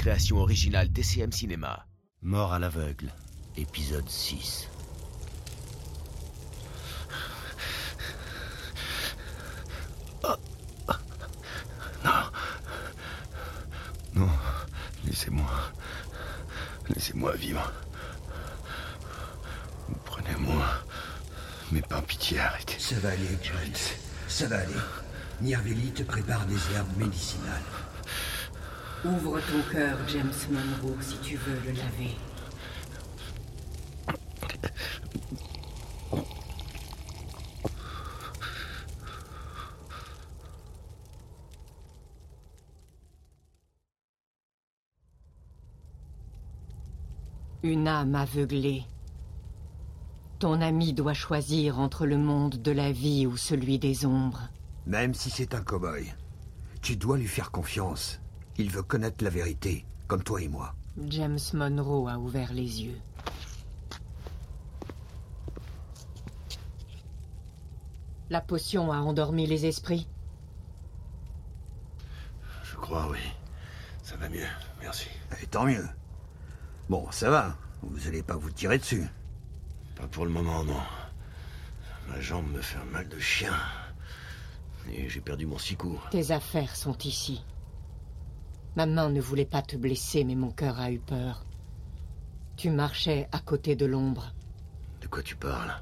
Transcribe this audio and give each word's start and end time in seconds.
création 0.00 0.38
originale 0.38 0.90
TCM 0.90 1.30
Cinéma. 1.30 1.86
Mort 2.22 2.54
à 2.54 2.58
l'aveugle, 2.58 3.12
épisode 3.58 4.08
6. 4.08 4.66
Non. 12.02 12.10
Non. 14.14 14.28
Laissez-moi. 15.04 15.50
Laissez-moi 16.88 17.36
vivre. 17.36 17.70
Prenez-moi. 20.06 20.64
Mais 21.72 21.82
pas 21.82 21.98
en 21.98 22.02
pitié, 22.02 22.38
arrêtez. 22.38 22.78
Ça 22.78 22.98
va 23.00 23.10
aller, 23.10 23.38
James. 23.42 23.98
Ça 24.28 24.46
va 24.46 24.60
aller. 24.60 24.72
Nierveli 25.42 25.92
te 25.92 26.04
prépare 26.04 26.46
des 26.46 26.74
herbes 26.74 26.96
médicinales. 26.96 27.60
Ouvre 29.02 29.40
ton 29.40 29.72
cœur, 29.72 29.96
James 30.08 30.30
Monroe, 30.50 31.00
si 31.00 31.16
tu 31.20 31.36
veux 31.36 31.58
le 31.64 31.72
laver. 31.72 32.16
Une 47.62 47.88
âme 47.88 48.14
aveuglée. 48.14 48.84
Ton 50.38 50.60
ami 50.60 50.92
doit 50.92 51.14
choisir 51.14 51.78
entre 51.78 52.04
le 52.04 52.18
monde 52.18 52.56
de 52.60 52.70
la 52.70 52.92
vie 52.92 53.26
ou 53.26 53.38
celui 53.38 53.78
des 53.78 54.04
ombres. 54.04 54.50
Même 54.86 55.14
si 55.14 55.30
c'est 55.30 55.54
un 55.54 55.62
cow-boy, 55.62 56.12
tu 56.82 56.96
dois 56.96 57.16
lui 57.16 57.28
faire 57.28 57.50
confiance. 57.50 58.20
Il 58.60 58.70
veut 58.70 58.82
connaître 58.82 59.24
la 59.24 59.30
vérité, 59.30 59.86
comme 60.06 60.22
toi 60.22 60.42
et 60.42 60.48
moi. 60.48 60.74
James 61.08 61.38
Monroe 61.54 62.10
a 62.10 62.18
ouvert 62.18 62.52
les 62.52 62.82
yeux. 62.82 63.00
La 68.28 68.42
potion 68.42 68.92
a 68.92 68.98
endormi 68.98 69.46
les 69.46 69.64
esprits 69.64 70.06
Je 72.62 72.76
crois, 72.76 73.08
oui. 73.10 73.18
Ça 74.02 74.16
va 74.16 74.28
mieux, 74.28 74.44
merci. 74.82 75.08
Et 75.42 75.46
tant 75.46 75.64
mieux. 75.64 75.88
Bon, 76.90 77.10
ça 77.10 77.30
va. 77.30 77.56
Vous 77.80 78.08
allez 78.08 78.22
pas 78.22 78.36
vous 78.36 78.50
tirer 78.50 78.76
dessus. 78.76 79.06
Pas 79.96 80.06
pour 80.06 80.26
le 80.26 80.30
moment, 80.30 80.64
non. 80.64 80.82
Ma 82.10 82.20
jambe 82.20 82.52
me 82.52 82.60
fait 82.60 82.78
un 82.78 82.92
mal 82.92 83.08
de 83.08 83.18
chien. 83.18 83.54
Et 84.92 85.08
j'ai 85.08 85.22
perdu 85.22 85.46
mon 85.46 85.56
sicou. 85.56 85.98
Tes 86.10 86.30
affaires 86.30 86.76
sont 86.76 86.98
ici. 86.98 87.42
Ma 88.76 88.86
main 88.86 89.10
ne 89.10 89.20
voulait 89.20 89.44
pas 89.44 89.62
te 89.62 89.76
blesser, 89.76 90.24
mais 90.24 90.36
mon 90.36 90.50
cœur 90.50 90.78
a 90.78 90.92
eu 90.92 91.00
peur. 91.00 91.44
Tu 92.56 92.70
marchais 92.70 93.28
à 93.32 93.40
côté 93.40 93.74
de 93.74 93.86
l'ombre. 93.86 94.32
De 95.00 95.06
quoi 95.06 95.22
tu 95.22 95.34
parles? 95.34 95.74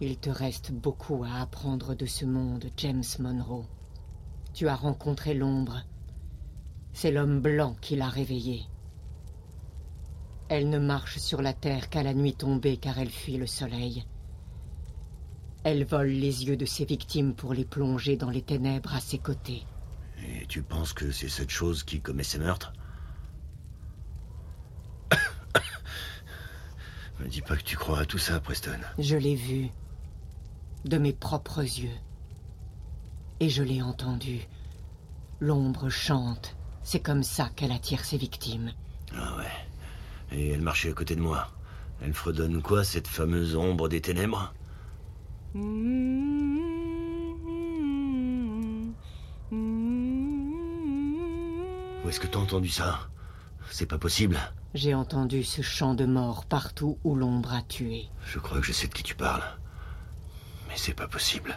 Il 0.00 0.18
te 0.18 0.30
reste 0.30 0.72
beaucoup 0.72 1.24
à 1.24 1.40
apprendre 1.40 1.94
de 1.94 2.06
ce 2.06 2.24
monde, 2.24 2.66
James 2.76 3.04
Monroe. 3.20 3.64
Tu 4.52 4.68
as 4.68 4.76
rencontré 4.76 5.32
l'ombre. 5.34 5.82
C'est 6.92 7.10
l'homme 7.10 7.40
blanc 7.40 7.76
qui 7.80 7.96
l'a 7.96 8.08
réveillée. 8.08 8.66
Elle 10.48 10.68
ne 10.68 10.78
marche 10.78 11.18
sur 11.18 11.40
la 11.40 11.54
terre 11.54 11.88
qu'à 11.88 12.02
la 12.02 12.12
nuit 12.12 12.34
tombée 12.34 12.76
car 12.76 12.98
elle 12.98 13.10
fuit 13.10 13.38
le 13.38 13.46
soleil. 13.46 14.04
Elle 15.64 15.84
vole 15.84 16.08
les 16.08 16.44
yeux 16.44 16.56
de 16.56 16.66
ses 16.66 16.84
victimes 16.84 17.34
pour 17.34 17.54
les 17.54 17.64
plonger 17.64 18.16
dans 18.16 18.30
les 18.30 18.42
ténèbres 18.42 18.94
à 18.94 19.00
ses 19.00 19.18
côtés. 19.18 19.64
Et 20.22 20.46
tu 20.46 20.62
penses 20.62 20.92
que 20.92 21.10
c'est 21.10 21.28
cette 21.28 21.50
chose 21.50 21.82
qui 21.82 22.00
commet 22.00 22.22
ces 22.22 22.38
meurtres 22.38 22.72
Me 27.20 27.28
dis 27.28 27.42
pas 27.42 27.56
que 27.56 27.62
tu 27.62 27.76
crois 27.76 28.00
à 28.00 28.06
tout 28.06 28.18
ça, 28.18 28.40
Preston. 28.40 28.78
Je 28.98 29.16
l'ai 29.16 29.36
vu. 29.36 29.68
De 30.84 30.98
mes 30.98 31.12
propres 31.12 31.62
yeux. 31.62 31.96
Et 33.40 33.48
je 33.48 33.62
l'ai 33.62 33.82
entendu. 33.82 34.40
L'ombre 35.40 35.88
chante. 35.88 36.56
C'est 36.82 37.00
comme 37.00 37.22
ça 37.22 37.50
qu'elle 37.56 37.72
attire 37.72 38.04
ses 38.04 38.18
victimes. 38.18 38.72
Ah 39.16 39.36
ouais. 39.36 39.50
Et 40.32 40.50
elle 40.50 40.62
marchait 40.62 40.90
à 40.90 40.92
côté 40.92 41.16
de 41.16 41.20
moi. 41.20 41.50
Elle 42.02 42.12
fredonne 42.12 42.60
quoi, 42.60 42.84
cette 42.84 43.08
fameuse 43.08 43.56
ombre 43.56 43.88
des 43.88 44.00
ténèbres? 44.00 44.52
Où 52.04 52.10
est-ce 52.10 52.20
que 52.20 52.26
t'as 52.26 52.38
entendu 52.38 52.68
ça? 52.68 53.00
C'est 53.70 53.86
pas 53.86 53.96
possible. 53.96 54.38
J'ai 54.74 54.94
entendu 54.94 55.42
ce 55.42 55.62
chant 55.62 55.94
de 55.94 56.04
mort 56.04 56.44
partout 56.44 56.98
où 57.02 57.14
l'ombre 57.14 57.54
a 57.54 57.62
tué. 57.62 58.08
Je 58.26 58.38
crois 58.38 58.60
que 58.60 58.66
je 58.66 58.72
sais 58.72 58.88
de 58.88 58.92
qui 58.92 59.02
tu 59.02 59.14
parles. 59.14 59.42
Mais 60.68 60.74
c'est 60.76 60.92
pas 60.92 61.08
possible. 61.08 61.56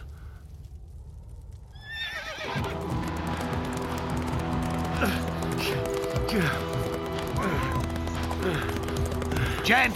James, 9.65 9.91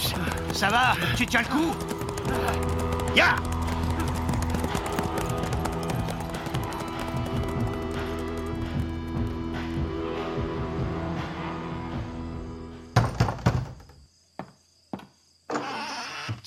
ça 0.54 0.70
va? 0.70 0.94
Tu 1.16 1.26
tiens 1.26 1.44
le 1.44 1.48
coup? 1.48 1.76
Ya 3.16 3.36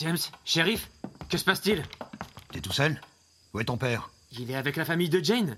James, 0.04 0.18
shérif, 0.44 0.90
que 1.30 1.38
se 1.38 1.44
passe-t-il? 1.44 1.82
T'es 2.52 2.60
tout 2.60 2.72
seul? 2.74 3.00
Où 3.54 3.60
est 3.60 3.64
ton 3.64 3.78
père? 3.78 4.10
Il 4.32 4.50
est 4.50 4.54
avec 4.54 4.76
la 4.76 4.84
famille 4.84 5.08
de 5.08 5.24
Jane. 5.24 5.56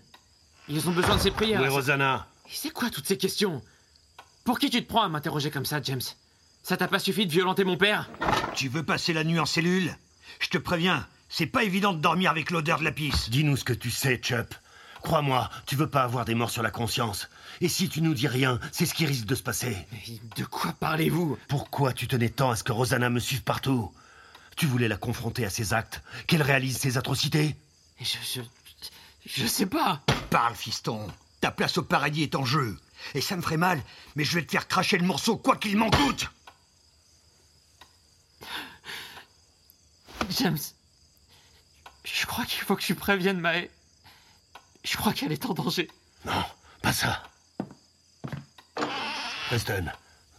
Ils 0.68 0.88
ont 0.88 0.92
besoin 0.92 1.16
de 1.16 1.20
ses 1.20 1.32
prières. 1.32 1.60
Où 1.60 1.64
est 1.64 1.68
Rosanna 1.68 2.28
Et 2.48 2.54
C'est 2.54 2.70
quoi 2.70 2.88
toutes 2.88 3.08
ces 3.08 3.18
questions? 3.18 3.60
Pour 4.44 4.60
qui 4.60 4.70
tu 4.70 4.80
te 4.84 4.88
prends 4.88 5.02
à 5.02 5.08
m'interroger 5.08 5.50
comme 5.50 5.64
ça, 5.66 5.82
James? 5.82 6.00
Ça 6.62 6.76
t'a 6.76 6.86
pas 6.86 7.00
suffi 7.00 7.26
de 7.26 7.32
violenter 7.32 7.64
mon 7.64 7.76
père? 7.76 8.08
Tu 8.54 8.68
veux 8.68 8.84
passer 8.84 9.12
la 9.12 9.24
nuit 9.24 9.40
en 9.40 9.46
cellule? 9.46 9.96
Je 10.38 10.46
te 10.48 10.58
préviens, 10.58 11.08
c'est 11.28 11.46
pas 11.46 11.64
évident 11.64 11.92
de 11.92 11.98
dormir 12.00 12.30
avec 12.30 12.52
l'odeur 12.52 12.78
de 12.78 12.84
la 12.84 12.92
pisse. 12.92 13.28
Dis-nous 13.30 13.56
ce 13.56 13.64
que 13.64 13.72
tu 13.72 13.90
sais, 13.90 14.18
Chup. 14.22 14.54
Crois-moi, 15.02 15.50
tu 15.66 15.74
veux 15.74 15.90
pas 15.90 16.04
avoir 16.04 16.24
des 16.24 16.36
morts 16.36 16.50
sur 16.50 16.62
la 16.62 16.70
conscience. 16.70 17.28
Et 17.60 17.68
si 17.68 17.88
tu 17.88 18.00
nous 18.00 18.14
dis 18.14 18.28
rien, 18.28 18.60
c'est 18.70 18.86
ce 18.86 18.94
qui 18.94 19.06
risque 19.06 19.26
de 19.26 19.34
se 19.34 19.42
passer. 19.42 19.76
Mais 19.90 20.20
De 20.36 20.44
quoi 20.44 20.72
parlez-vous? 20.78 21.36
Pourquoi 21.48 21.92
tu 21.92 22.06
tenais 22.06 22.28
tant 22.28 22.52
à 22.52 22.54
ce 22.56 22.62
que 22.62 22.70
Rosanna 22.70 23.10
me 23.10 23.18
suive 23.18 23.42
partout? 23.42 23.92
Tu 24.56 24.67
voulais 24.67 24.89
la 24.89 24.97
confronter 24.97 25.44
à 25.44 25.50
ses 25.50 25.75
actes, 25.75 26.03
qu'elle 26.27 26.43
réalise 26.43 26.78
ses 26.78 26.99
atrocités 26.99 27.56
je, 28.00 28.17
je. 28.34 28.41
Je 29.27 29.47
sais 29.47 29.67
pas 29.67 30.03
Parle, 30.31 30.55
fiston. 30.55 31.09
Ta 31.41 31.50
place 31.50 31.78
au 31.78 31.83
paradis 31.83 32.22
est 32.22 32.34
en 32.34 32.44
jeu. 32.44 32.78
Et 33.15 33.21
ça 33.21 33.37
me 33.37 33.43
ferait 33.43 33.56
mal, 33.56 33.83
mais 34.15 34.25
je 34.25 34.34
vais 34.34 34.44
te 34.44 34.50
faire 34.50 34.69
cracher 34.69 34.99
le 34.99 35.06
morceau 35.06 35.37
quoi 35.37 35.56
qu'il 35.56 35.77
m'en 35.77 35.91
coûte. 35.91 36.31
James. 40.31 40.59
Je 42.05 42.27
crois 42.27 42.44
qu'il 42.44 42.62
faut 42.62 42.77
que 42.77 42.83
tu 42.83 42.94
préviennes 42.94 43.41
Mae. 43.41 43.71
Je 44.84 44.97
crois 44.97 45.12
qu'elle 45.12 45.33
est 45.33 45.44
en 45.47 45.55
danger. 45.55 45.91
Non, 46.25 46.44
pas 46.83 46.93
ça. 46.93 47.23
Preston, 49.49 49.87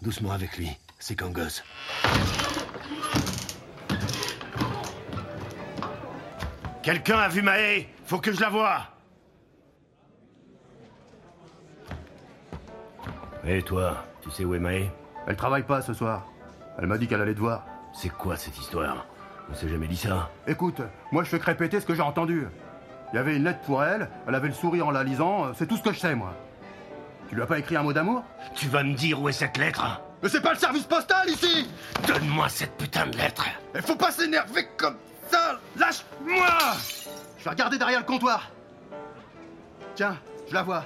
doucement 0.01 0.31
avec 0.31 0.57
lui. 0.57 0.69
C'est 0.99 1.15
qu'un 1.15 1.29
gosse. 1.29 1.63
Quelqu'un 6.87 7.17
a 7.17 7.27
vu 7.27 7.41
Maë 7.41 7.85
Faut 8.05 8.19
que 8.19 8.31
je 8.31 8.39
la 8.39 8.47
voie 8.47 8.79
Et 13.45 13.61
toi, 13.61 14.05
tu 14.21 14.31
sais 14.31 14.45
où 14.45 14.55
est 14.55 14.59
Maë 14.59 14.89
Elle 15.27 15.35
travaille 15.35 15.63
pas 15.63 15.81
ce 15.81 15.93
soir. 15.93 16.27
Elle 16.79 16.87
m'a 16.87 16.97
dit 16.97 17.05
qu'elle 17.09 17.19
allait 17.19 17.33
te 17.33 17.41
voir. 17.41 17.65
C'est 17.93 18.07
quoi 18.07 18.37
cette 18.37 18.57
histoire? 18.57 19.05
On 19.51 19.53
s'est 19.53 19.67
jamais 19.67 19.87
dit 19.87 19.97
ça. 19.97 20.29
Écoute, 20.47 20.79
moi 21.11 21.25
je 21.25 21.29
fais 21.29 21.39
que 21.39 21.45
répéter 21.47 21.81
ce 21.81 21.85
que 21.85 21.93
j'ai 21.93 22.01
entendu. 22.01 22.47
Il 23.11 23.17
y 23.17 23.19
avait 23.19 23.35
une 23.35 23.43
lettre 23.43 23.63
pour 23.65 23.83
elle, 23.83 24.09
elle 24.25 24.35
avait 24.35 24.47
le 24.47 24.53
sourire 24.53 24.87
en 24.87 24.91
la 24.91 25.03
lisant, 25.03 25.53
c'est 25.55 25.67
tout 25.67 25.75
ce 25.75 25.83
que 25.83 25.91
je 25.91 25.99
sais 25.99 26.15
moi. 26.15 26.33
Tu 27.27 27.35
lui 27.35 27.41
as 27.41 27.47
pas 27.47 27.59
écrit 27.59 27.75
un 27.75 27.83
mot 27.83 27.91
d'amour? 27.91 28.23
Tu 28.55 28.69
vas 28.69 28.83
me 28.83 28.93
dire 28.93 29.21
où 29.21 29.27
est 29.27 29.33
cette 29.33 29.57
lettre? 29.57 30.01
Mais 30.23 30.29
c'est 30.29 30.39
pas 30.39 30.53
le 30.53 30.59
service 30.59 30.85
postal 30.85 31.29
ici 31.29 31.69
Donne-moi 32.07 32.47
cette 32.47 32.77
putain 32.77 33.07
de 33.07 33.17
lettre 33.17 33.45
Il 33.75 33.81
faut 33.81 33.97
pas 33.97 34.11
s'énerver 34.11 34.69
comme 34.77 34.95
Lâche-moi 35.75 36.47
Je 37.37 37.43
vais 37.43 37.49
regarder 37.49 37.77
derrière 37.77 37.99
le 37.99 38.05
comptoir. 38.05 38.49
Tiens, 39.95 40.17
je 40.47 40.53
la 40.53 40.63
vois. 40.63 40.83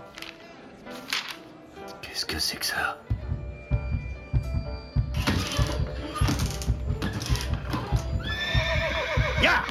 Qu'est-ce 2.01 2.25
que 2.25 2.39
c'est 2.39 2.57
que 2.57 2.65
ça? 2.65 2.97
Ya. 9.41 9.63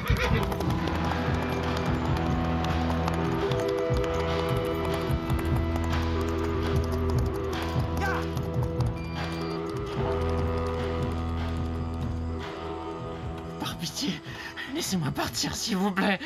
Laissez-moi 14.91 15.11
partir, 15.11 15.55
s'il 15.55 15.77
vous 15.77 15.93
plaît. 15.93 16.19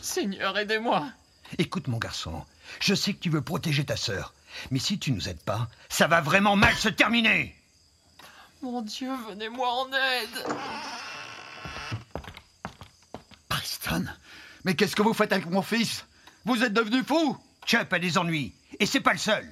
Seigneur, 0.00 0.56
aidez-moi. 0.56 1.08
Écoute, 1.58 1.88
mon 1.88 1.98
garçon, 1.98 2.44
je 2.78 2.94
sais 2.94 3.12
que 3.12 3.18
tu 3.18 3.28
veux 3.28 3.42
protéger 3.42 3.84
ta 3.84 3.96
sœur. 3.96 4.34
Mais 4.70 4.78
si 4.78 5.00
tu 5.00 5.10
nous 5.10 5.28
aides 5.28 5.42
pas, 5.42 5.66
ça 5.88 6.06
va 6.06 6.20
vraiment 6.20 6.54
mal 6.54 6.76
se 6.76 6.88
terminer. 6.88 7.56
Mon 8.62 8.82
Dieu, 8.82 9.10
venez-moi 9.28 9.68
en 9.68 9.88
aide. 9.88 10.46
Preston 13.48 14.04
Mais 14.64 14.76
qu'est-ce 14.76 14.94
que 14.94 15.02
vous 15.02 15.12
faites 15.12 15.32
avec 15.32 15.50
mon 15.50 15.62
fils? 15.62 16.04
Vous 16.44 16.62
êtes 16.62 16.72
devenu 16.72 17.02
fou 17.02 17.36
Chup 17.66 17.92
a 17.92 17.98
des 17.98 18.16
ennuis. 18.16 18.54
Et 18.78 18.86
c'est 18.86 19.00
pas 19.00 19.12
le 19.12 19.18
seul. 19.18 19.44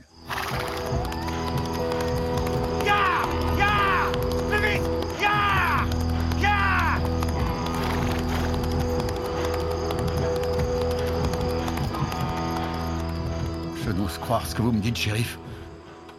Croire 14.27 14.45
ce 14.45 14.57
que 14.57 14.63
vous 14.63 14.73
me 14.73 14.81
dites, 14.81 14.97
shérif. 14.97 15.39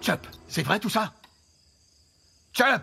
Chup, 0.01 0.25
c'est 0.48 0.63
vrai 0.63 0.80
tout 0.80 0.89
ça? 0.89 1.13
Chup 2.54 2.81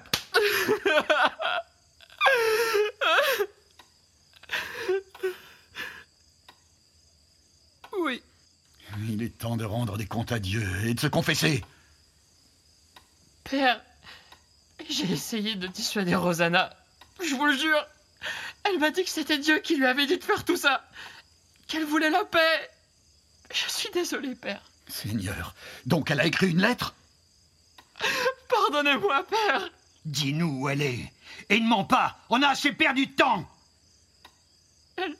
Oui. 7.99 8.23
Il 9.09 9.23
est 9.23 9.39
temps 9.39 9.57
de 9.57 9.65
rendre 9.65 9.97
des 9.97 10.05
comptes 10.05 10.31
à 10.31 10.39
Dieu 10.39 10.63
et 10.85 10.93
de 10.93 11.01
se 11.01 11.07
confesser. 11.07 11.65
Père, 13.45 13.81
j'ai 14.91 15.11
essayé 15.11 15.55
de 15.55 15.69
dissuader 15.69 16.17
Rosanna. 16.17 16.69
Je 17.27 17.35
vous 17.35 17.47
le 17.47 17.57
jure. 17.57 17.87
Elle 18.65 18.79
m'a 18.79 18.91
dit 18.91 19.03
que 19.03 19.11
c'était 19.11 19.39
Dieu 19.39 19.61
qui 19.61 19.77
lui 19.77 19.87
avait 19.87 20.05
dit 20.07 20.19
de 20.19 20.25
faire 20.25 20.45
tout 20.45 20.59
ça. 20.59 20.85
Qu'elle 21.67 21.87
voulait 21.87 22.11
la 22.11 22.27
paix. 22.27 22.71
Je 23.51 23.71
suis 23.71 23.91
désolé, 23.91 24.35
Père. 24.35 24.61
Seigneur, 24.87 25.55
donc 25.87 26.11
elle 26.11 26.21
a 26.21 26.27
écrit 26.27 26.51
une 26.51 26.61
lettre? 26.61 26.95
Pardonnez-moi, 28.49 29.25
Père. 29.25 29.71
Dis-nous 30.05 30.61
où 30.61 30.69
elle 30.69 30.83
est. 30.83 31.13
Et 31.49 31.61
ne 31.61 31.67
mens 31.67 31.85
pas. 31.85 32.19
On 32.29 32.43
a 32.43 32.49
assez 32.49 32.73
perdu 32.73 33.07
de 33.07 33.13
temps. 33.13 33.49
Elle, 34.97 35.17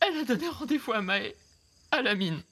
elle 0.00 0.18
a 0.18 0.24
donné 0.24 0.48
rendez-vous 0.48 0.92
à 0.92 1.00
Maë, 1.00 1.34
à 1.90 2.02
la 2.02 2.14
mine. 2.14 2.42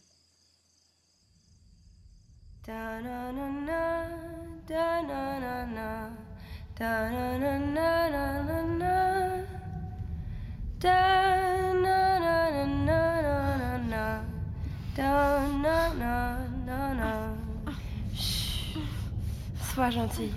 Sois 19.77 19.91
gentille. 19.91 20.33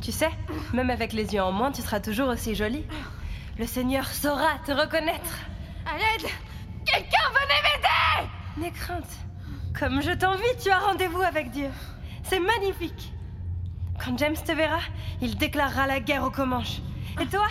Tu 0.00 0.10
sais, 0.10 0.32
même 0.72 0.90
avec 0.90 1.12
les 1.12 1.32
yeux 1.32 1.40
en 1.40 1.52
moins, 1.52 1.70
tu 1.70 1.80
seras 1.80 2.00
toujours 2.00 2.28
aussi 2.28 2.56
jolie. 2.56 2.84
Le 3.56 3.64
Seigneur 3.64 4.04
saura 4.04 4.58
te 4.66 4.72
reconnaître. 4.72 5.38
À 5.86 5.96
l'aide 5.96 6.28
Quelqu'un 6.84 7.28
venez 7.28 7.60
m'aider 7.62 8.30
N'aie 8.56 8.72
crainte. 8.72 9.16
Comme 9.78 10.02
je 10.02 10.10
t'envie, 10.10 10.42
tu 10.60 10.70
as 10.70 10.80
rendez-vous 10.80 11.22
avec 11.22 11.52
Dieu. 11.52 11.68
C'est 12.24 12.40
magnifique. 12.40 13.12
Quand 14.04 14.18
James 14.18 14.34
te 14.34 14.50
verra, 14.50 14.80
il 15.22 15.38
déclarera 15.38 15.86
la 15.86 16.00
guerre 16.00 16.24
aux 16.24 16.32
Comanches. 16.32 16.80
Et 17.20 17.26
toi, 17.26 17.46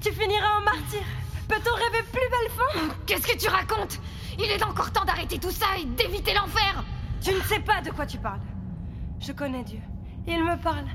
tu 0.00 0.10
finiras 0.10 0.56
en 0.56 0.62
martyr. 0.62 1.02
Peut-on 1.48 1.74
rêver 1.74 2.02
plus 2.10 2.30
belle 2.30 2.50
fin? 2.56 2.96
Qu'est-ce 3.04 3.26
que 3.26 3.36
tu 3.36 3.50
racontes? 3.50 4.00
Il 4.38 4.50
est 4.50 4.64
encore 4.64 4.90
temps 4.90 5.04
d'arrêter 5.04 5.38
tout 5.38 5.50
ça 5.50 5.66
et 5.78 5.84
d'éviter 5.84 6.32
l'enfer 6.32 6.82
Tu 7.20 7.34
ne 7.34 7.42
sais 7.42 7.60
pas 7.60 7.82
de 7.82 7.90
quoi 7.90 8.06
tu 8.06 8.16
parles. 8.16 8.40
Je 9.20 9.32
connais 9.32 9.64
Dieu. 9.64 9.80
Il 10.26 10.44
me 10.44 10.56
parle. 10.56 10.86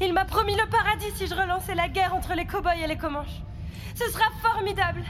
Il 0.00 0.12
m'a 0.12 0.24
promis 0.24 0.54
le 0.54 0.68
paradis 0.68 1.10
si 1.14 1.26
je 1.26 1.34
relançais 1.34 1.74
la 1.74 1.88
guerre 1.88 2.14
entre 2.14 2.34
les 2.34 2.46
cow-boys 2.46 2.76
et 2.76 2.86
les 2.86 2.96
Comanches. 2.96 3.42
Ce 3.94 4.10
sera 4.10 4.24
formidable. 4.42 5.02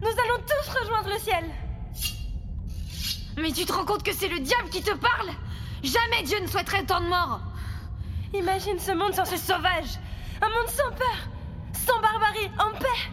Nous 0.00 0.08
allons 0.08 0.42
tous 0.46 0.78
rejoindre 0.78 1.08
le 1.08 1.18
ciel. 1.18 1.44
Mais 3.38 3.52
tu 3.52 3.64
te 3.64 3.72
rends 3.72 3.84
compte 3.84 4.02
que 4.02 4.12
c'est 4.12 4.28
le 4.28 4.40
diable 4.40 4.68
qui 4.70 4.82
te 4.82 4.94
parle? 4.94 5.30
Jamais 5.82 6.22
Dieu 6.24 6.38
ne 6.40 6.46
souhaiterait 6.46 6.84
tant 6.84 7.00
de 7.00 7.06
morts 7.06 7.40
Imagine 8.34 8.78
ce 8.78 8.92
monde 8.92 9.14
sans 9.14 9.24
ces 9.24 9.36
sauvages. 9.36 9.98
Un 10.42 10.48
monde 10.48 10.68
sans 10.68 10.90
peur, 10.90 11.28
sans 11.72 12.00
barbarie, 12.00 12.50
en 12.58 12.78
paix. 12.78 13.10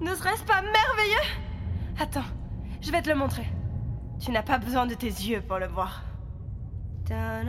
Ne 0.00 0.14
serait-ce 0.14 0.44
pas 0.44 0.62
merveilleux? 0.62 1.28
Attends, 2.00 2.24
je 2.80 2.90
vais 2.90 3.02
te 3.02 3.08
le 3.08 3.16
montrer. 3.16 3.46
Tu 4.20 4.30
n'as 4.30 4.42
pas 4.42 4.58
besoin 4.58 4.86
de 4.86 4.94
tes 4.94 5.06
yeux 5.06 5.42
pour 5.42 5.58
le 5.58 5.68
voir. 5.68 6.02
Ah 7.08 7.42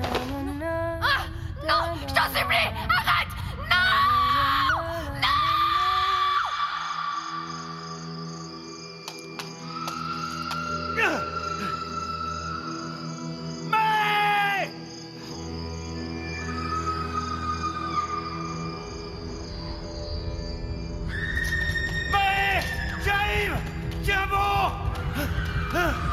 Non 1.68 1.96
Je 2.08 2.14
t'en 2.14 2.28
supplie 2.30 2.70
Arrête 2.90 3.34
Non 3.72 4.78
Mais 22.12 22.62
J'arrive 23.04 23.56
Tiens 24.04 24.28
bon 24.30 26.07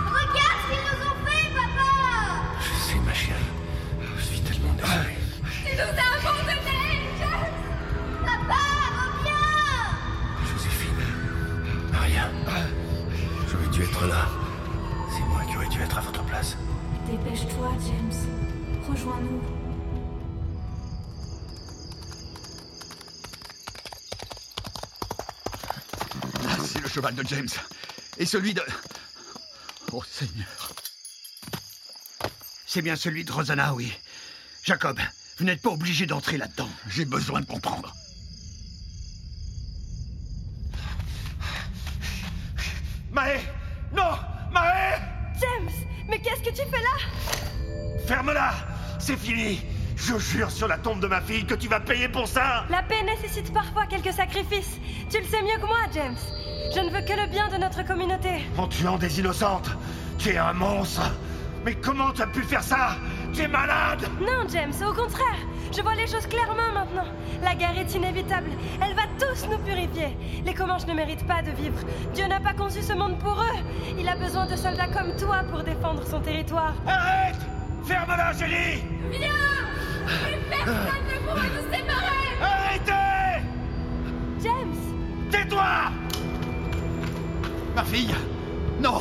Ah, 26.46 26.56
c'est 26.64 26.80
le 26.80 26.88
cheval 26.88 27.14
de 27.14 27.26
James. 27.26 27.48
Et 28.18 28.26
celui 28.26 28.54
de... 28.54 28.62
Oh 29.92 30.02
Seigneur. 30.08 30.72
C'est 32.66 32.82
bien 32.82 32.96
celui 32.96 33.24
de 33.24 33.32
Rosanna, 33.32 33.74
oui. 33.74 33.92
Jacob, 34.62 34.98
vous 35.38 35.44
n'êtes 35.44 35.62
pas 35.62 35.70
obligé 35.70 36.06
d'entrer 36.06 36.36
là-dedans. 36.36 36.68
J'ai 36.88 37.04
besoin 37.04 37.40
de 37.40 37.46
comprendre. 37.46 37.94
C'est 49.06 49.18
fini 49.18 49.60
Je 49.96 50.16
jure 50.18 50.50
sur 50.50 50.66
la 50.66 50.78
tombe 50.78 50.98
de 50.98 51.06
ma 51.06 51.20
fille 51.20 51.44
que 51.44 51.54
tu 51.54 51.68
vas 51.68 51.78
payer 51.78 52.08
pour 52.08 52.26
ça 52.26 52.64
La 52.70 52.82
paix 52.82 53.02
nécessite 53.02 53.52
parfois 53.52 53.84
quelques 53.84 54.14
sacrifices. 54.14 54.80
Tu 55.10 55.18
le 55.18 55.24
sais 55.26 55.42
mieux 55.42 55.60
que 55.60 55.66
moi, 55.66 55.76
James. 55.92 56.16
Je 56.74 56.80
ne 56.80 56.88
veux 56.88 57.02
que 57.02 57.12
le 57.12 57.28
bien 57.28 57.46
de 57.50 57.58
notre 57.58 57.86
communauté. 57.86 58.30
En 58.56 58.66
tuant 58.66 58.96
des 58.96 59.20
innocentes 59.20 59.68
Tu 60.16 60.30
es 60.30 60.38
un 60.38 60.54
monstre 60.54 61.02
Mais 61.66 61.74
comment 61.74 62.12
tu 62.12 62.22
as 62.22 62.28
pu 62.28 62.40
faire 62.44 62.62
ça? 62.62 62.96
Tu 63.34 63.42
es 63.42 63.48
malade 63.48 64.08
Non, 64.22 64.48
James, 64.50 64.72
au 64.80 64.94
contraire. 64.94 65.40
Je 65.76 65.82
vois 65.82 65.96
les 65.96 66.06
choses 66.06 66.26
clairement 66.26 66.72
maintenant. 66.72 67.10
La 67.42 67.54
guerre 67.54 67.76
est 67.78 67.94
inévitable. 67.94 68.52
Elle 68.80 68.94
va 68.94 69.02
tous 69.20 69.46
nous 69.50 69.58
purifier. 69.58 70.16
Les 70.46 70.54
Comanches 70.54 70.86
ne 70.86 70.94
méritent 70.94 71.26
pas 71.26 71.42
de 71.42 71.50
vivre. 71.50 71.78
Dieu 72.14 72.26
n'a 72.26 72.40
pas 72.40 72.54
conçu 72.54 72.80
ce 72.80 72.94
monde 72.94 73.18
pour 73.18 73.38
eux. 73.38 73.58
Il 73.98 74.08
a 74.08 74.16
besoin 74.16 74.46
de 74.46 74.56
soldats 74.56 74.88
comme 74.88 75.14
toi 75.18 75.42
pour 75.50 75.62
défendre 75.62 76.06
son 76.06 76.20
territoire. 76.20 76.72
Arrête 76.86 77.36
Ferme-la, 77.86 78.32
Julie. 78.32 78.82
Viens. 79.10 79.30
Plus 80.06 80.38
personne 80.48 81.04
ne 81.06 81.26
pourra 81.26 81.42
nous 81.42 81.72
séparer. 81.72 82.24
Arrêtez. 82.40 83.46
James. 84.42 84.74
Tais-toi. 85.30 85.64
Ma 87.74 87.84
fille. 87.84 88.14
Non. 88.80 89.00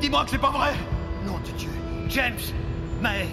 Dis-moi 0.00 0.24
que 0.24 0.30
c'est 0.30 0.38
pas 0.38 0.50
vrai. 0.50 0.74
Nom 1.26 1.38
de 1.38 1.50
Dieu. 1.58 1.70
James. 2.08 2.38
Maë 3.00 3.28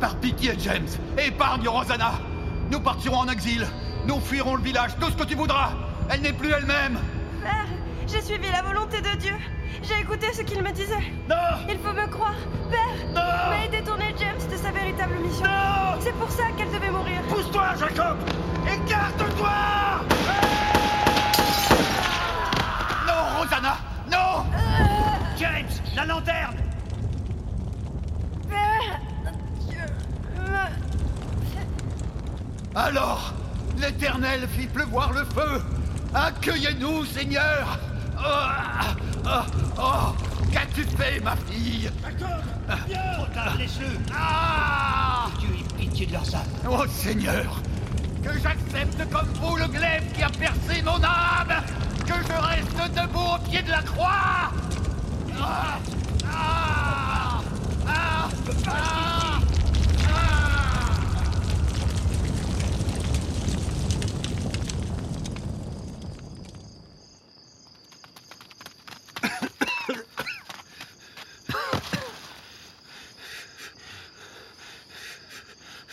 Par 0.00 0.16
pitié, 0.16 0.54
James. 0.58 0.88
Épargne 1.18 1.68
Rosanna. 1.68 2.12
Nous 2.70 2.80
partirons 2.80 3.18
en 3.18 3.28
exil. 3.28 3.66
Nous 4.06 4.20
fuirons 4.20 4.56
le 4.56 4.62
village, 4.62 4.92
tout 5.00 5.10
ce 5.10 5.16
que 5.16 5.24
tu 5.24 5.34
voudras. 5.34 5.72
Elle 6.08 6.22
n'est 6.22 6.32
plus 6.32 6.50
elle-même. 6.50 6.98
Père, 7.42 7.66
j'ai 8.12 8.20
suivi 8.20 8.50
la 8.50 8.60
volonté 8.60 9.00
de 9.00 9.16
Dieu. 9.16 9.32
J'ai 9.82 9.98
écouté 10.00 10.26
ce 10.34 10.42
qu'il 10.42 10.62
me 10.62 10.70
disait. 10.72 11.12
Non 11.30 11.64
Il 11.66 11.78
faut 11.78 11.94
me 11.94 12.06
croire. 12.08 12.34
Père 12.70 13.08
Non 13.14 13.22
Mais 13.50 13.68
détourné 13.68 14.14
James 14.18 14.50
de 14.50 14.56
sa 14.56 14.70
véritable 14.70 15.14
mission. 15.14 15.46
Non 15.46 15.98
C'est 15.98 16.12
pour 16.12 16.30
ça 16.30 16.42
qu'elle 16.54 16.70
devait 16.70 16.90
mourir. 16.90 17.22
Pousse-toi, 17.30 17.68
Jacob 17.78 18.18
Écarte-toi 18.66 19.50
euh. 20.10 20.42
Non, 23.06 23.40
Rosanna 23.40 23.78
Non. 24.10 24.44
Euh. 24.52 25.38
James, 25.38 25.70
la 25.96 26.04
lanterne 26.04 26.56
Père 28.46 29.00
Dieu. 29.70 29.86
Alors 32.74 33.32
L'Éternel 33.78 34.46
fit 34.48 34.66
pleuvoir 34.66 35.14
le 35.14 35.24
feu 35.24 35.62
Accueillez-nous, 36.14 37.06
Seigneur 37.06 37.78
Oh, 38.24 38.28
oh, 39.26 39.30
oh, 39.78 40.14
Qu'as-tu 40.52 40.84
fait, 40.96 41.20
ma 41.20 41.34
fille 41.36 41.90
Viens 42.86 42.98
Regarde, 43.18 43.58
laisse-le 43.58 43.86
Ah 44.14 45.26
Dieu 45.38 45.48
ait 45.50 45.80
pitié 45.80 46.06
de 46.06 46.12
leurs 46.12 46.34
âmes 46.34 46.42
Oh, 46.70 46.84
Seigneur 46.88 47.60
Que 48.22 48.30
j'accepte 48.38 49.10
comme 49.10 49.28
vous 49.40 49.56
le 49.56 49.66
glaive 49.66 50.04
qui 50.14 50.22
a 50.22 50.28
percé 50.28 50.82
mon 50.82 51.02
âme 51.02 51.62
Que 52.06 52.14
je 52.14 52.46
reste 52.46 52.94
debout 52.94 53.34
au 53.34 53.38
pied 53.50 53.62
de 53.62 53.70
la 53.70 53.82
croix. 53.82 54.52
Ah 55.40 55.78
Ah 56.30 57.40
Ah 57.88 58.28
Ah 58.68 59.21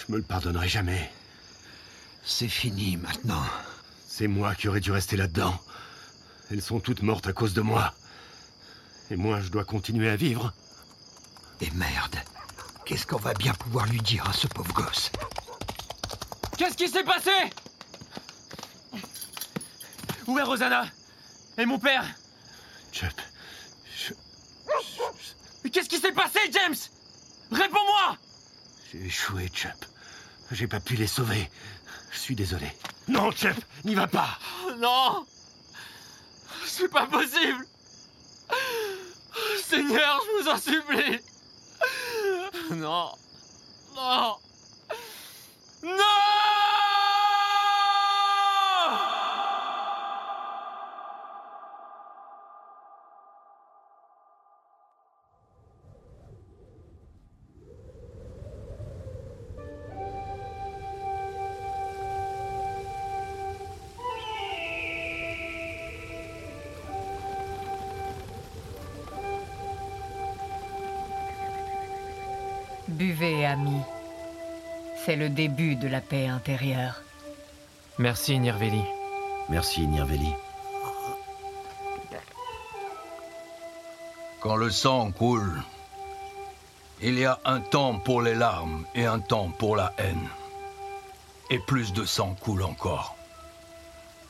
Je 0.10 0.14
me 0.14 0.18
le 0.18 0.24
pardonnerai 0.24 0.68
jamais. 0.68 1.08
C'est 2.24 2.48
fini 2.48 2.98
maintenant. 2.98 3.44
C'est 4.08 4.26
moi 4.26 4.56
qui 4.56 4.68
aurais 4.68 4.80
dû 4.80 4.92
rester 4.92 5.16
là-dedans. 5.16 5.56
Elles 6.50 6.64
sont 6.64 6.80
toutes 6.80 7.04
mortes 7.04 7.28
à 7.28 7.34
cause 7.34 7.54
de 7.54 7.62
moi. 7.62 7.94
Et 9.12 9.16
moi, 9.16 9.40
je 9.40 9.50
dois 9.50 9.66
continuer 9.66 10.10
à 10.10 10.16
vivre. 10.16 10.52
Et 11.62 11.70
merde. 11.76 12.16
Qu'est-ce 12.86 13.06
qu'on 13.06 13.20
va 13.20 13.36
bien 13.36 13.54
pouvoir 13.54 13.86
lui 13.86 14.02
dire 14.02 14.28
à 14.28 14.34
ce 14.34 14.48
pauvre 14.48 14.74
gosse? 14.74 15.12
Qu'est-ce 16.58 16.76
qui 16.76 16.90
s'est 16.90 17.04
passé? 17.04 17.30
Où 20.26 20.40
est 20.40 20.44
Rosanna? 20.44 20.88
Et 21.60 21.68
mon 21.68 21.78
père? 21.78 22.04
Chuck, 22.92 23.14
Mais 25.64 25.70
qu'est-ce 25.70 25.90
qui 25.90 26.00
s'est 26.00 26.14
passé, 26.14 26.40
James? 26.52 26.76
Réponds-moi 27.52 28.18
j'ai 28.92 29.06
échoué, 29.06 29.48
Chuck. 29.50 29.89
J'ai 30.52 30.68
pas 30.68 30.80
pu 30.80 30.96
les 30.96 31.08
sauver. 31.08 31.50
Je 32.12 32.18
suis 32.18 32.36
désolé. 32.36 32.68
Non, 33.08 33.32
Chuck, 33.32 33.56
n'y 33.86 33.96
va 33.96 34.08
pas. 34.08 34.38
Oh, 34.66 34.72
Non. 34.78 35.26
C'est 36.66 36.90
pas 36.90 37.06
possible. 37.08 37.66
Seigneur, 39.64 40.20
je 40.26 40.42
vous 40.44 40.50
en 40.50 40.58
supplie. 40.58 41.20
Non. 42.72 43.12
Non. 43.96 44.36
Non 45.84 46.29
Buvez, 73.00 73.46
amis. 73.46 73.82
C'est 75.06 75.16
le 75.16 75.30
début 75.30 75.78
de 75.78 75.88
la 75.88 76.02
paix 76.02 76.28
intérieure. 76.28 77.02
Merci, 77.98 78.38
Nirveli. 78.38 78.84
Merci, 79.48 79.88
Nirveli. 79.88 80.34
Quand 84.42 84.58
le 84.58 84.70
sang 84.70 85.12
coule, 85.12 85.64
il 87.02 87.18
y 87.18 87.24
a 87.24 87.40
un 87.46 87.62
temps 87.62 87.98
pour 87.98 88.22
les 88.22 88.36
larmes 88.36 88.84
et 88.94 89.06
un 89.06 89.20
temps 89.20 89.50
pour 89.58 89.78
la 89.78 89.94
haine. 89.98 90.28
Et 91.50 91.60
plus 91.60 91.94
de 91.94 92.04
sang 92.04 92.36
coule 92.42 92.64
encore. 92.64 93.16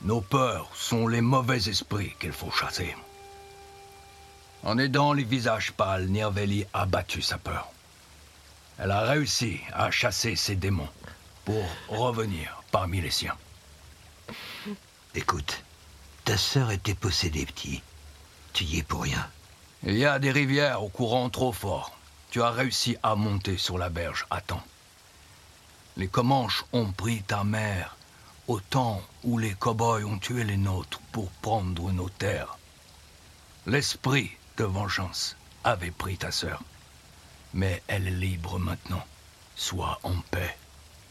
Nos 0.04 0.22
peurs 0.22 0.70
sont 0.76 1.08
les 1.08 1.22
mauvais 1.22 1.68
esprits 1.68 2.14
qu'il 2.20 2.34
faut 2.34 2.52
chasser. 2.52 2.96
En 4.62 4.78
aidant 4.78 5.14
les 5.14 5.24
visages 5.24 5.72
pâles, 5.72 6.06
Nirveli 6.06 6.66
a 6.72 6.86
battu 6.86 7.24
sa 7.24 7.40
peur. 7.40 7.72
Elle 8.80 8.92
a 8.92 9.02
réussi 9.02 9.60
à 9.74 9.92
chasser 9.92 10.38
ses 10.38 10.56
démons 10.56 10.88
pour 11.44 11.64
revenir 11.90 12.64
parmi 12.72 13.02
les 13.02 13.12
siens. 13.12 13.36
Écoute, 15.16 15.64
ta 16.24 16.38
sœur 16.38 16.72
était 16.72 16.94
possédée, 16.94 17.46
petit. 17.46 17.82
Tu 18.54 18.64
y 18.64 18.80
es 18.80 18.84
pour 18.84 19.04
rien. 19.04 19.30
Il 19.84 19.98
y 19.98 20.06
a 20.06 20.18
des 20.18 20.32
rivières 20.32 20.82
au 20.82 20.88
courant 20.88 21.30
trop 21.30 21.52
fort. 21.52 21.98
Tu 22.32 22.42
as 22.42 22.52
réussi 22.52 22.96
à 23.04 23.16
monter 23.16 23.58
sur 23.58 23.78
la 23.78 23.90
berge 23.90 24.26
à 24.30 24.40
temps. 24.40 24.64
Les 25.98 26.08
Comanches 26.08 26.64
ont 26.72 26.92
pris 26.92 27.22
ta 27.24 27.44
mère 27.44 27.98
au 28.48 28.62
temps 28.62 29.02
où 29.24 29.38
les 29.38 29.54
cow-boys 29.56 30.06
ont 30.06 30.20
tué 30.20 30.46
les 30.46 30.58
nôtres 30.58 31.02
pour 31.12 31.30
prendre 31.42 31.92
nos 31.92 32.10
terres. 32.10 32.58
L'esprit 33.66 34.32
de 34.58 34.64
vengeance 34.64 35.36
avait 35.66 35.92
pris 35.92 36.18
ta 36.18 36.32
sœur. 36.32 36.64
Mais 37.54 37.82
elle 37.88 38.08
est 38.08 38.12
libre 38.12 38.60
maintenant. 38.60 39.04
Sois 39.56 40.00
en 40.04 40.16
paix. 40.32 40.56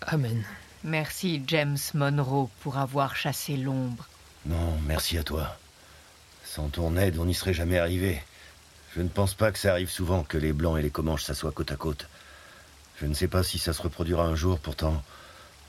Amen. 0.02 0.44
Merci, 0.84 1.42
James 1.46 1.78
Monroe, 1.94 2.48
pour 2.60 2.78
avoir 2.78 3.16
chassé 3.16 3.56
l'ombre. 3.56 4.06
Non, 4.46 4.78
merci 4.86 5.18
à 5.18 5.22
toi. 5.22 5.56
Sans 6.44 6.68
ton 6.68 6.96
aide, 6.96 7.18
on 7.18 7.26
n'y 7.26 7.34
serait 7.34 7.52
jamais 7.54 7.78
arrivé. 7.78 8.22
Je 8.94 9.02
ne 9.02 9.08
pense 9.08 9.34
pas 9.34 9.52
que 9.52 9.58
ça 9.58 9.72
arrive 9.72 9.90
souvent 9.90 10.22
que 10.22 10.38
les 10.38 10.52
Blancs 10.52 10.78
et 10.78 10.82
les 10.82 10.90
Comanches 10.90 11.24
s'assoient 11.24 11.52
côte 11.52 11.72
à 11.72 11.76
côte. 11.76 12.08
Je 13.00 13.06
ne 13.06 13.14
sais 13.14 13.28
pas 13.28 13.42
si 13.42 13.58
ça 13.58 13.72
se 13.72 13.82
reproduira 13.82 14.24
un 14.24 14.34
jour, 14.34 14.58
pourtant, 14.58 15.02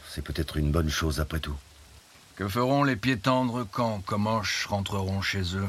c'est 0.10 0.24
peut-être 0.24 0.58
une 0.58 0.72
bonne 0.72 0.90
chose 0.90 1.20
après 1.20 1.40
tout. 1.40 1.58
Que 2.36 2.48
feront 2.48 2.84
les 2.84 2.96
pieds 2.96 3.20
tendres 3.20 3.68
quand 3.70 4.00
Comanches 4.06 4.66
rentreront 4.68 5.22
chez 5.22 5.56
eux? 5.56 5.68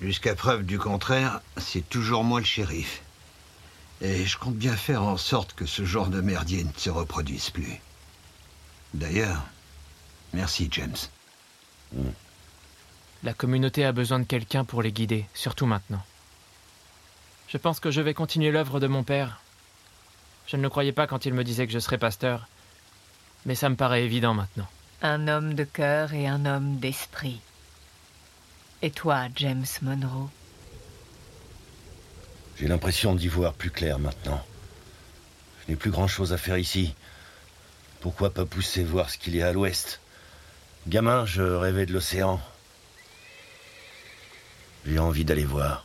Jusqu'à 0.00 0.34
preuve 0.34 0.62
du 0.62 0.78
contraire, 0.78 1.40
c'est 1.56 1.86
toujours 1.88 2.24
moi 2.24 2.40
le 2.40 2.46
shérif. 2.46 3.02
Et 4.00 4.26
je 4.26 4.38
compte 4.38 4.54
bien 4.54 4.76
faire 4.76 5.02
en 5.02 5.16
sorte 5.16 5.54
que 5.54 5.66
ce 5.66 5.84
genre 5.84 6.08
de 6.08 6.20
merdier 6.20 6.64
ne 6.64 6.72
se 6.76 6.90
reproduise 6.90 7.50
plus. 7.50 7.80
D'ailleurs, 8.94 9.42
merci 10.32 10.68
James. 10.70 10.96
La 13.24 13.34
communauté 13.34 13.84
a 13.84 13.92
besoin 13.92 14.20
de 14.20 14.24
quelqu'un 14.24 14.64
pour 14.64 14.82
les 14.82 14.92
guider, 14.92 15.26
surtout 15.34 15.66
maintenant. 15.66 16.02
Je 17.48 17.56
pense 17.56 17.80
que 17.80 17.90
je 17.90 18.00
vais 18.00 18.14
continuer 18.14 18.50
l'œuvre 18.50 18.78
de 18.78 18.86
mon 18.86 19.02
père. 19.02 19.40
Je 20.46 20.56
ne 20.56 20.62
le 20.62 20.70
croyais 20.70 20.92
pas 20.92 21.06
quand 21.06 21.26
il 21.26 21.34
me 21.34 21.44
disait 21.44 21.66
que 21.66 21.72
je 21.72 21.78
serais 21.78 21.98
pasteur, 21.98 22.46
mais 23.46 23.54
ça 23.54 23.68
me 23.68 23.76
paraît 23.76 24.04
évident 24.04 24.34
maintenant. 24.34 24.68
Un 25.02 25.28
homme 25.28 25.54
de 25.54 25.64
cœur 25.64 26.12
et 26.12 26.28
un 26.28 26.46
homme 26.46 26.76
d'esprit. 26.78 27.40
Et 28.82 28.90
toi, 28.90 29.26
James 29.34 29.66
Monroe 29.82 30.30
j'ai 32.58 32.66
l'impression 32.66 33.14
d'y 33.14 33.28
voir 33.28 33.54
plus 33.54 33.70
clair 33.70 34.00
maintenant. 34.00 34.44
Je 35.62 35.70
n'ai 35.70 35.76
plus 35.76 35.92
grand-chose 35.92 36.32
à 36.32 36.38
faire 36.38 36.58
ici. 36.58 36.94
Pourquoi 38.00 38.34
pas 38.34 38.44
pousser 38.44 38.82
voir 38.82 39.10
ce 39.10 39.18
qu'il 39.18 39.36
y 39.36 39.42
a 39.42 39.48
à 39.48 39.52
l'ouest? 39.52 40.00
Gamin, 40.88 41.24
je 41.24 41.42
rêvais 41.42 41.86
de 41.86 41.92
l'océan. 41.92 42.40
J'ai 44.84 44.98
envie 44.98 45.24
d'aller 45.24 45.44
voir. 45.44 45.84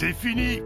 C'est 0.00 0.14
fini 0.14 0.62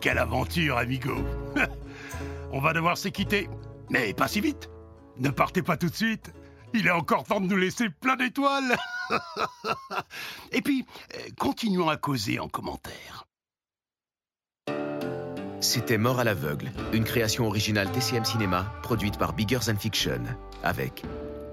Quelle 0.00 0.18
aventure, 0.18 0.78
amigo 0.78 1.16
On 2.52 2.60
va 2.60 2.72
devoir 2.72 2.96
s'équitter, 2.96 3.50
mais 3.90 4.14
pas 4.14 4.28
si 4.28 4.40
vite. 4.40 4.70
Ne 5.18 5.30
partez 5.30 5.60
pas 5.60 5.76
tout 5.76 5.88
de 5.88 5.94
suite. 5.96 6.32
Il 6.72 6.86
est 6.86 6.92
encore 6.92 7.24
temps 7.24 7.40
de 7.40 7.48
nous 7.48 7.56
laisser 7.56 7.90
plein 7.90 8.14
d'étoiles. 8.14 8.76
Et 10.52 10.62
puis, 10.62 10.86
euh, 11.16 11.18
continuons 11.36 11.88
à 11.88 11.96
causer 11.96 12.38
en 12.38 12.46
commentaire. 12.46 13.26
C'était 15.58 15.98
Mort 15.98 16.20
à 16.20 16.24
l'aveugle, 16.24 16.70
une 16.92 17.02
création 17.02 17.48
originale 17.48 17.90
TCM 17.90 18.24
Cinéma 18.24 18.72
produite 18.84 19.18
par 19.18 19.32
Bigger 19.32 19.58
Than 19.66 19.78
Fiction, 19.78 20.22
avec 20.62 21.02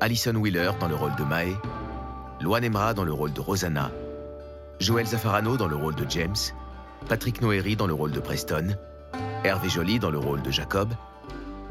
Alison 0.01 0.36
Wheeler 0.36 0.69
dans 0.79 0.88
le 0.88 0.93
rôle 0.93 1.15
de 1.15 1.24
Mae, 1.24 1.57
Loan 2.41 2.62
Emra 2.62 2.93
dans 2.93 3.05
le 3.05 3.12
rôle 3.12 3.33
de 3.33 3.41
Rosanna, 3.41 3.91
Joël 4.79 5.07
Zaffarano 5.07 5.57
dans 5.57 5.67
le 5.67 5.75
rôle 5.75 5.95
de 5.95 6.05
James, 6.07 6.36
Patrick 7.06 7.42
Noéry 7.42 7.75
dans 7.75 7.88
le 7.88 7.94
rôle 7.94 8.12
de 8.12 8.20
Preston, 8.20 8.75
Hervé 9.44 9.70
Joly 9.70 10.00
dans 10.00 10.10
le 10.10 10.18
rôle 10.18 10.42
de 10.42 10.51
Jacob, 10.51 10.89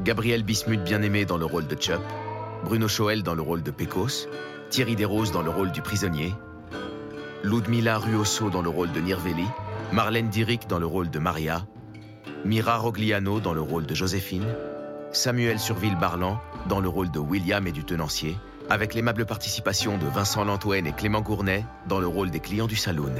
Gabriel 0.01 0.43
Bismuth 0.43 0.83
bien-aimé 0.83 1.25
dans 1.25 1.37
le 1.37 1.45
rôle 1.45 1.67
de 1.67 1.75
Chup, 1.75 2.01
Bruno 2.63 2.87
Choel 2.87 3.21
dans 3.21 3.35
le 3.35 3.43
rôle 3.43 3.61
de 3.61 3.69
Pecos, 3.69 4.27
Thierry 4.71 4.95
Desroses 4.95 5.31
dans 5.31 5.43
le 5.43 5.51
rôle 5.51 5.71
du 5.71 5.81
prisonnier, 5.83 6.33
Ludmila 7.43 7.99
Ruoso 7.99 8.49
dans 8.49 8.63
le 8.63 8.69
rôle 8.69 8.91
de 8.91 8.99
Nirveli, 8.99 9.45
Marlène 9.91 10.29
Dirick 10.29 10.67
dans 10.67 10.79
le 10.79 10.87
rôle 10.87 11.11
de 11.11 11.19
Maria, 11.19 11.67
Mira 12.43 12.77
Rogliano 12.77 13.39
dans 13.39 13.53
le 13.53 13.61
rôle 13.61 13.85
de 13.85 13.93
Joséphine, 13.93 14.47
Samuel 15.11 15.59
Surville-Barlan 15.59 16.39
dans 16.67 16.79
le 16.79 16.89
rôle 16.89 17.11
de 17.11 17.19
William 17.19 17.65
et 17.67 17.71
du 17.71 17.83
tenancier, 17.83 18.37
avec 18.69 18.93
l'aimable 18.93 19.25
participation 19.25 19.97
de 19.97 20.05
Vincent 20.05 20.43
Lantoine 20.43 20.87
et 20.87 20.93
Clément 20.93 21.21
Gournay 21.21 21.63
dans 21.87 21.99
le 21.99 22.07
rôle 22.07 22.31
des 22.31 22.39
clients 22.39 22.67
du 22.67 22.75
saloon. 22.75 23.13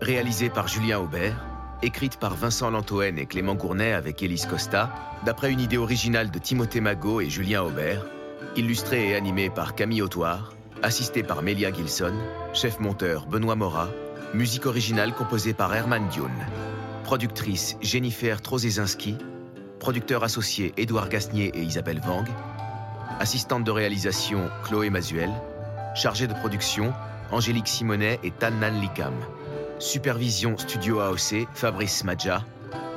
Réalisé 0.00 0.48
par 0.48 0.66
Julien 0.66 0.98
Aubert, 0.98 1.44
écrite 1.82 2.16
par 2.16 2.34
Vincent 2.34 2.70
Lantoine 2.70 3.18
et 3.18 3.26
Clément 3.26 3.54
Gournay 3.54 3.92
avec 3.92 4.22
Élise 4.22 4.46
Costa, 4.46 4.90
d'après 5.26 5.52
une 5.52 5.60
idée 5.60 5.76
originale 5.76 6.30
de 6.30 6.38
Timothée 6.38 6.80
Magot 6.80 7.20
et 7.20 7.28
Julien 7.28 7.62
Aubert, 7.62 8.06
illustrée 8.56 9.10
et 9.10 9.14
animée 9.14 9.50
par 9.50 9.74
Camille 9.74 10.00
Autoire, 10.00 10.54
assistée 10.82 11.22
par 11.22 11.42
Melia 11.42 11.70
Gilson, 11.70 12.14
chef 12.54 12.80
monteur 12.80 13.26
Benoît 13.26 13.56
Morat, 13.56 13.90
musique 14.32 14.64
originale 14.64 15.12
composée 15.14 15.52
par 15.52 15.74
Herman 15.74 16.08
Dion, 16.08 16.30
productrice 17.04 17.76
Jennifer 17.82 18.40
Trozezinski, 18.40 19.18
producteur 19.80 20.24
associé 20.24 20.72
Édouard 20.78 21.10
Gasnier 21.10 21.52
et 21.54 21.60
Isabelle 21.60 22.00
Vang, 22.00 22.24
assistante 23.18 23.64
de 23.64 23.70
réalisation 23.70 24.48
Chloé 24.64 24.88
Mazuel, 24.88 25.30
chargée 25.94 26.26
de 26.26 26.32
production 26.32 26.94
Angélique 27.32 27.68
Simonet 27.68 28.18
et 28.22 28.30
Tannan 28.30 28.80
Likam, 28.80 29.14
supervision 29.80 30.58
studio 30.58 31.00
AOC 31.00 31.48
Fabrice 31.54 32.04
Madja, 32.04 32.44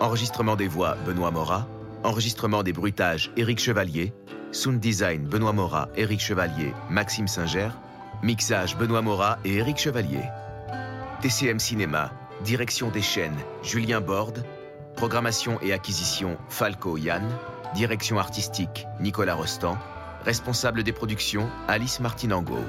enregistrement 0.02 0.58
des 0.58 0.68
voix 0.68 0.98
Benoît 1.06 1.32
Morat, 1.32 1.66
enregistrement 2.04 2.62
des 2.62 2.74
bruitages 2.74 3.32
Éric 3.38 3.60
Chevalier, 3.60 4.14
sound 4.52 4.82
design 4.82 5.24
Benoît 5.26 5.54
Morat, 5.54 5.88
Éric 5.96 6.20
Chevalier, 6.20 6.74
Maxime 6.90 7.30
Singer, 7.30 7.70
mixage 8.22 8.78
Benoît 8.78 9.02
Morat 9.02 9.40
et 9.46 9.56
Éric 9.56 9.78
Chevalier. 9.78 10.24
TCM 11.22 11.58
Cinéma, 11.58 12.12
direction 12.44 12.90
des 12.90 13.02
chaînes 13.02 13.40
Julien 13.64 14.02
Borde, 14.02 14.44
programmation 14.98 15.60
et 15.62 15.72
acquisition 15.72 16.38
Falco 16.50 16.98
Yann, 16.98 17.24
direction 17.76 18.20
artistique 18.20 18.86
Nicolas 19.00 19.36
Rostand, 19.36 19.78
responsable 20.26 20.84
des 20.84 20.92
productions 20.92 21.50
Alice 21.70 22.02
Martinango. 22.02 22.60